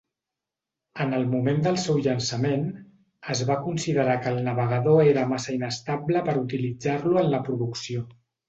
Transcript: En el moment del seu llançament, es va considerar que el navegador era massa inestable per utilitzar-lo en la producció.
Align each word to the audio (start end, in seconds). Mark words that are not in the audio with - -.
En 1.03 1.11
el 1.17 1.25
moment 1.33 1.59
del 1.67 1.77
seu 1.81 1.99
llançament, 2.07 2.65
es 3.35 3.43
va 3.51 3.59
considerar 3.67 4.17
que 4.25 4.33
el 4.37 4.41
navegador 4.49 5.13
era 5.13 5.29
massa 5.37 5.55
inestable 5.61 6.27
per 6.31 6.39
utilitzar-lo 6.45 7.25
en 7.27 7.33
la 7.37 7.47
producció. 7.51 8.07